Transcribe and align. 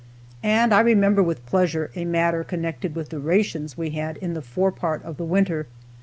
And 0.41 0.73
I 0.73 0.79
remember 0.79 1.21
with 1.21 1.45
pleasure 1.45 1.91
a 1.95 2.05
matter 2.05 2.43
connected 2.43 2.95
with 2.95 3.09
the 3.09 3.19
rations 3.19 3.77
we 3.77 3.91
had 3.91 4.17
in 4.17 4.33
the 4.33 4.41
fore 4.41 4.71
part 4.71 5.03
of 5.03 5.17
the 5.17 5.25
winter. 5.25 5.67